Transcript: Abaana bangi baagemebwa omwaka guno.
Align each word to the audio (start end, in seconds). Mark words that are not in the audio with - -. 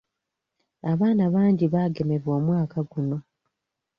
Abaana 0.91 1.23
bangi 1.35 1.65
baagemebwa 1.73 2.31
omwaka 2.39 2.79
guno. 2.91 3.17